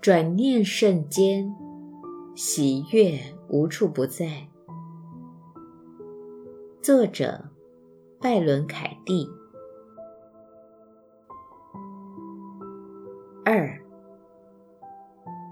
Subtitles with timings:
[0.00, 1.54] 转念瞬间，
[2.34, 4.48] 喜悦无处不在。
[6.80, 7.50] 作者：
[8.18, 9.28] 拜伦·凯蒂。
[13.44, 13.78] 二，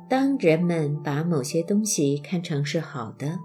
[0.09, 3.39] 当人们把某些东西看成是好的，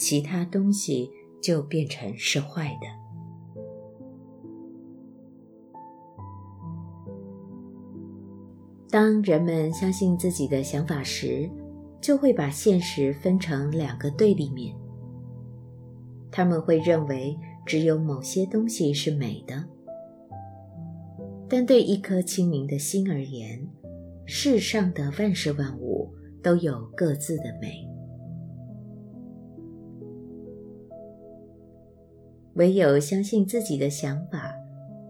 [0.00, 3.03] 其他东西就变成是坏的。
[8.94, 11.50] 当人们相信自己的想法时，
[12.00, 14.72] 就会把现实分成两个对立面。
[16.30, 19.64] 他们会认为只有某些东西是美的，
[21.48, 23.66] 但对一颗清明的心而言，
[24.26, 26.08] 世上的万事万物
[26.40, 27.84] 都有各自的美。
[32.54, 34.54] 唯有相信自己的想法，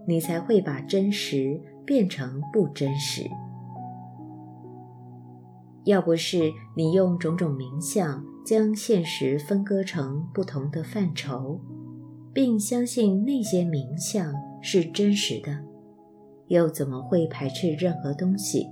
[0.07, 3.21] 你才会把真实变成不真实。
[5.85, 11.59] 要不是你用种种名相将现实分割成不同的范畴，
[12.33, 15.63] 并相信那些名相是真实的，
[16.47, 18.67] 又怎么会排斥任何东西？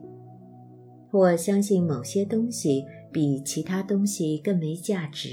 [1.12, 5.30] 或相信某些东西比其他东西更没价值？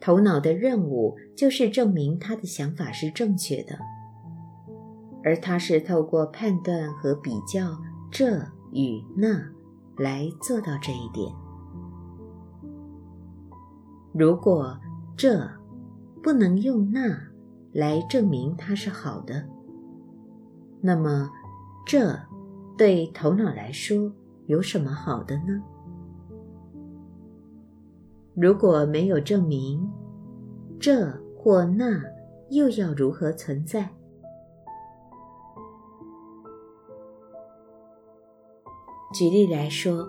[0.00, 3.76] 头脑的任务就是证明他的想法是正确的，
[5.24, 7.76] 而他是透过判断和比较。
[8.14, 8.38] 这
[8.70, 9.44] 与那
[9.96, 11.34] 来做到这一点。
[14.12, 14.78] 如果
[15.16, 15.50] 这
[16.22, 17.18] 不能用那
[17.72, 19.44] 来证明它是好的，
[20.80, 21.28] 那么
[21.84, 22.16] 这
[22.78, 24.12] 对头脑来说
[24.46, 25.60] 有什么好的呢？
[28.36, 29.90] 如果没有证明，
[30.78, 32.00] 这或那
[32.50, 33.92] 又要如何存在？
[39.14, 40.08] 举例来说，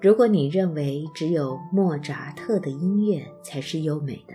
[0.00, 4.34] 如果你认为只有莫扎特的音乐才是优美的，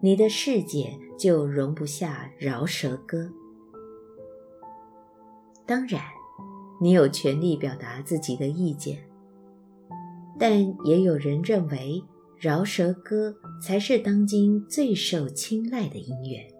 [0.00, 3.30] 你的世界就容不下饶舌歌。
[5.66, 6.00] 当然，
[6.80, 8.98] 你有权利表达自己的意见，
[10.38, 12.02] 但也有人认为
[12.38, 16.51] 饶舌歌才是当今最受青睐的音乐。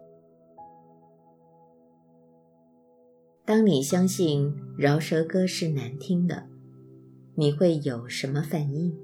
[3.44, 6.48] 当你相信饶舌歌是难听的，
[7.34, 8.96] 你会有什么反应？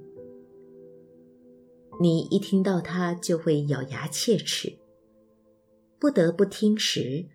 [2.01, 4.79] 你一听到它就会咬牙切齿。
[5.99, 7.27] 不得不听时，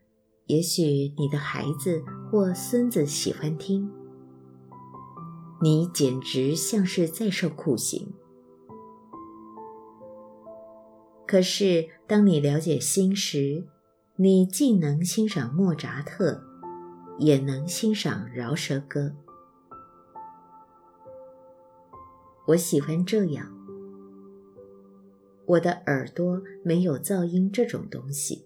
[0.46, 3.92] 也许你的孩子或孙子喜欢听，
[5.62, 8.14] 你简直像是在受酷刑。
[11.28, 13.68] 可是当你了解心时，
[14.16, 16.53] 你既能欣赏莫扎特。
[17.24, 19.16] 也能欣赏饶舌歌。
[22.48, 23.50] 我喜欢这样。
[25.46, 28.46] 我的耳朵没有噪音这种东西。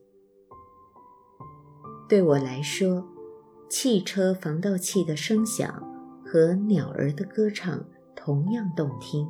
[2.08, 3.04] 对我来说，
[3.68, 5.84] 汽车防盗器的声响
[6.24, 7.84] 和鸟儿的歌唱
[8.16, 9.28] 同样动听。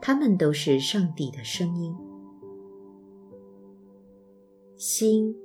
[0.00, 1.94] 它们都是上帝的声音。
[4.74, 5.36] 心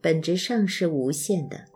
[0.00, 1.73] 本质上是无限的。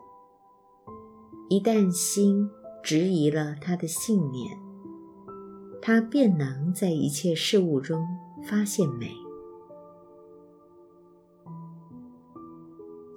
[1.49, 2.47] 一旦心
[2.83, 4.55] 质疑了他的信念，
[5.81, 8.05] 他便能在一切事物中
[8.43, 9.11] 发现美。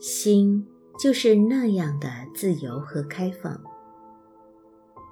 [0.00, 0.66] 心
[0.98, 3.60] 就是那样的自由和开放。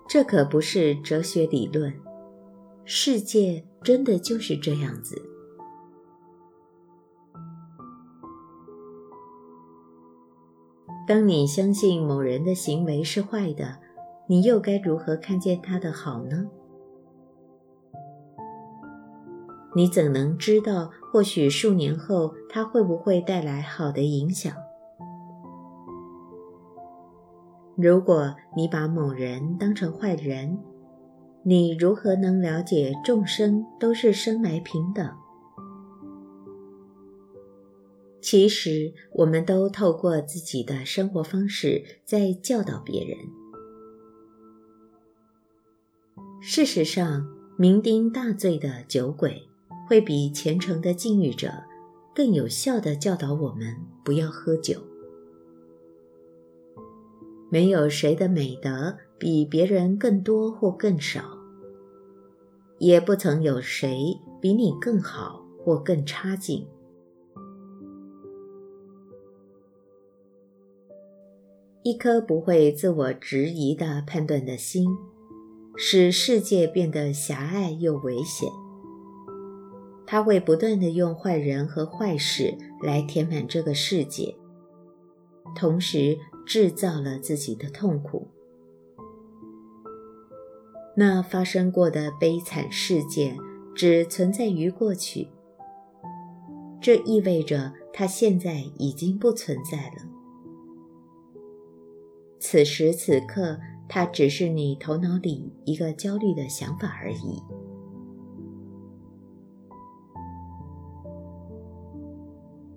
[0.08, 1.94] 这可不是哲学理论，
[2.87, 5.29] 世界真的就是这样子。
[11.06, 13.78] 当你相信某人的行为是坏的，
[14.26, 16.46] 你又该如何看见他的好呢？
[19.74, 24.52] 你怎能知道，或许数年后他会不会带来好的影响？
[27.76, 30.58] 如果你把某人当成坏人，
[31.44, 35.08] 你如何能了解众生都是生来平等？
[38.22, 43.17] 其实，我们都透过自己的生活方式在教导别人。
[46.43, 47.26] 事实上，
[47.58, 49.43] 酩酊大醉的酒鬼
[49.88, 51.50] 会比虔诚的禁欲者
[52.14, 54.82] 更有效地教导我们不要喝酒。
[57.50, 61.38] 没有谁的美德比别人更多或更少，
[62.78, 66.67] 也不曾有谁比你更好或更差劲。
[71.82, 74.87] 一颗不会自我质疑的判断的心，
[75.77, 78.50] 使世界变得狭隘又危险。
[80.06, 84.35] 他会不断地用坏人和坏事来填满这个世界，
[85.56, 88.29] 同时制造了自己的痛苦。
[90.97, 93.38] 那发生过的悲惨事件
[93.75, 95.29] 只存在于过去，
[96.79, 100.09] 这意味着它现在已经不存在了。
[102.40, 107.42] 此时此刻，它只是你头脑里一个焦虑的想法而已。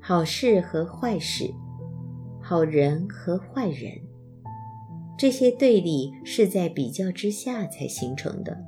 [0.02, 1.50] 好事和坏事，
[2.42, 3.90] 好人和坏人。
[5.18, 8.66] 这些对立是在比较之下才形成的。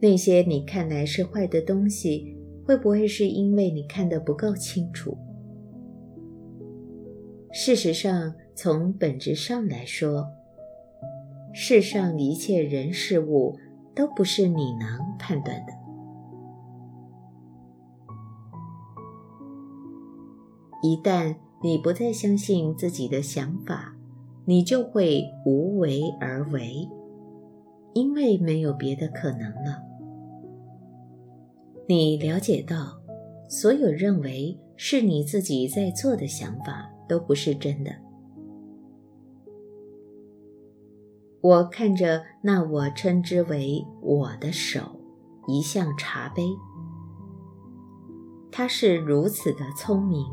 [0.00, 5.14] 那些你看来是坏的东西，会不会是因为你看得不够清楚？
[7.52, 10.26] 事实上，从本质上来说，
[11.52, 13.54] 世上一切人事物
[13.94, 15.72] 都不是你能判断的。
[20.82, 23.94] 一旦你不再相信自己的想法，
[24.46, 26.88] 你就会无为而为，
[27.92, 29.82] 因为没有别的可能了。
[31.86, 32.98] 你了解到，
[33.50, 37.90] 所有认为是你自己在做的想法都不是真的。
[41.46, 44.98] 我看着那我称之为我的手，
[45.46, 46.42] 一向茶杯，
[48.50, 50.26] 它是如此的聪明，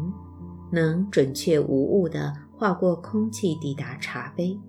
[0.72, 2.34] 能准确无误的。
[2.58, 4.60] 划过空气，抵达茶杯。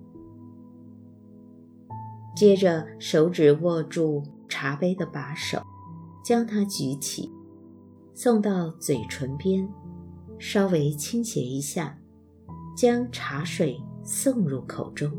[2.35, 5.63] 接着，手指握住茶杯的把手，
[6.23, 7.31] 将它举起，
[8.13, 9.67] 送到嘴唇边，
[10.37, 11.97] 稍微倾斜一下，
[12.77, 15.11] 将茶水送入口中。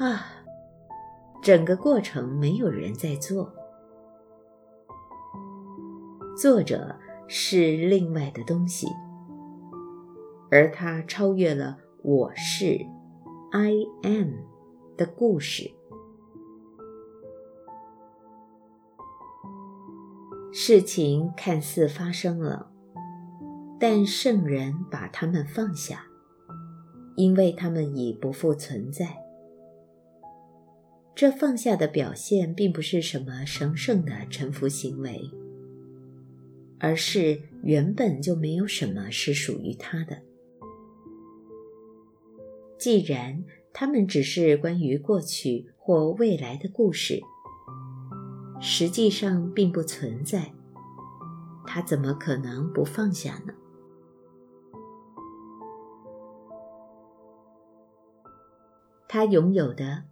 [0.00, 0.24] 啊，
[1.42, 3.52] 整个过程没有人在做，
[6.34, 6.96] 作者
[7.28, 8.86] 是另外的东西。
[10.50, 12.78] 而他超越了“我是
[13.52, 14.36] ”，I am
[14.96, 15.70] 的故事。
[20.50, 22.72] 事情看似发生了，
[23.78, 26.06] 但圣人把他们放下，
[27.16, 29.19] 因为他们已不复存在。
[31.20, 35.30] 这放下的表现并不是什么神圣的臣服行为，
[36.78, 40.22] 而是原本就没有什么是属于他的。
[42.78, 47.20] 既然他们只是关于过去或未来的故事，
[48.58, 50.54] 实际上并不存在，
[51.66, 53.52] 他怎么可能不放下呢？
[59.06, 60.04] 他拥有的，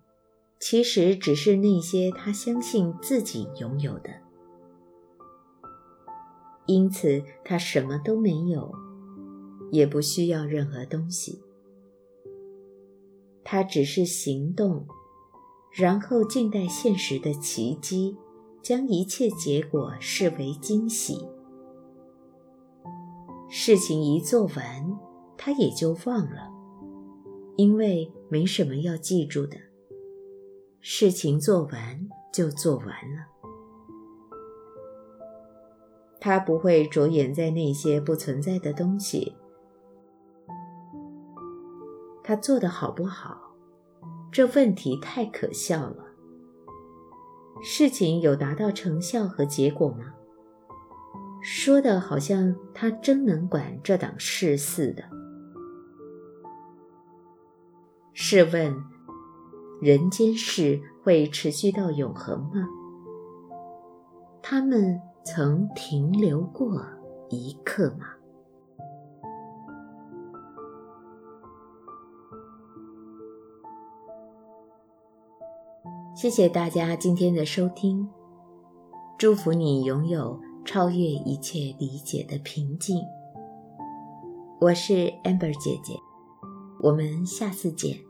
[0.60, 4.10] 其实只是那些他相信自己拥有的，
[6.66, 8.72] 因此他什么都没有，
[9.70, 11.40] 也不需要任何东西。
[13.44, 14.86] 他只是行动，
[15.72, 18.16] 然后静待现实的奇迹，
[18.60, 21.26] 将一切结果视为惊喜。
[23.48, 24.98] 事情一做完，
[25.38, 26.50] 他也就忘了，
[27.56, 29.56] 因为没什么要记住的。
[30.80, 33.26] 事情做完就做完了，
[36.20, 39.36] 他不会着眼在那些不存在的东西。
[42.22, 43.54] 他做的好不好？
[44.30, 46.04] 这问题太可笑了。
[47.62, 50.14] 事情有达到成效和结果吗？
[51.40, 55.02] 说的好像他真能管这档事似的。
[58.12, 58.84] 试问，
[59.80, 62.68] 人间事会持续到永恒吗？
[64.42, 66.82] 他们曾停留过
[67.28, 68.06] 一刻吗？
[76.16, 78.08] 谢谢大家今天的收听，
[79.16, 83.00] 祝福你拥有超越一切理解的平静。
[84.60, 85.94] 我是 Amber 姐姐，
[86.80, 88.07] 我们下次见。